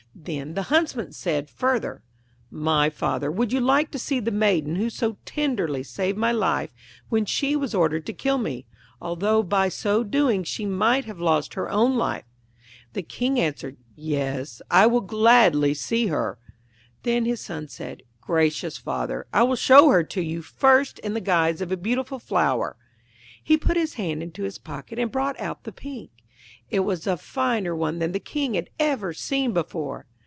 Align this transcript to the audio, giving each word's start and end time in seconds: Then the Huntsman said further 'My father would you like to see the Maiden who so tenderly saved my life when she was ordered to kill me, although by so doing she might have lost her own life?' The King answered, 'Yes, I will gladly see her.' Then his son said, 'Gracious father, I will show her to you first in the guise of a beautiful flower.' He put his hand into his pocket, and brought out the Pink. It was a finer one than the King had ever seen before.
Then 0.13 0.55
the 0.55 0.63
Huntsman 0.63 1.13
said 1.13 1.49
further 1.49 2.03
'My 2.51 2.89
father 2.91 3.31
would 3.31 3.51
you 3.53 3.61
like 3.61 3.89
to 3.91 3.97
see 3.97 4.19
the 4.19 4.29
Maiden 4.29 4.75
who 4.75 4.89
so 4.89 5.17
tenderly 5.25 5.83
saved 5.83 6.17
my 6.17 6.33
life 6.33 6.73
when 7.07 7.25
she 7.25 7.55
was 7.55 7.73
ordered 7.73 8.05
to 8.05 8.13
kill 8.13 8.37
me, 8.37 8.67
although 9.01 9.41
by 9.41 9.67
so 9.69 10.03
doing 10.03 10.43
she 10.43 10.65
might 10.65 11.05
have 11.05 11.19
lost 11.21 11.53
her 11.55 11.69
own 11.71 11.95
life?' 11.95 12.27
The 12.91 13.01
King 13.01 13.39
answered, 13.39 13.77
'Yes, 13.95 14.61
I 14.69 14.85
will 14.85 15.01
gladly 15.01 15.73
see 15.73 16.07
her.' 16.07 16.37
Then 17.03 17.23
his 17.25 17.39
son 17.41 17.67
said, 17.69 18.03
'Gracious 18.19 18.77
father, 18.77 19.25
I 19.33 19.43
will 19.43 19.55
show 19.55 19.89
her 19.89 20.03
to 20.03 20.21
you 20.21 20.41
first 20.41 20.99
in 20.99 21.13
the 21.13 21.21
guise 21.21 21.61
of 21.61 21.71
a 21.71 21.77
beautiful 21.77 22.19
flower.' 22.19 22.75
He 23.41 23.57
put 23.57 23.77
his 23.77 23.93
hand 23.93 24.21
into 24.21 24.43
his 24.43 24.57
pocket, 24.59 24.99
and 24.99 25.09
brought 25.11 25.39
out 25.39 25.63
the 25.63 25.71
Pink. 25.71 26.11
It 26.69 26.81
was 26.81 27.05
a 27.07 27.17
finer 27.17 27.75
one 27.75 27.99
than 27.99 28.11
the 28.13 28.19
King 28.19 28.53
had 28.53 28.69
ever 28.79 29.13
seen 29.13 29.51
before. 29.51 30.05